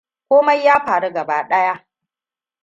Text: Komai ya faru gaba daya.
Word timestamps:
Komai 0.27 0.63
ya 0.65 0.83
faru 0.85 1.09
gaba 1.13 1.43
daya. 1.49 1.87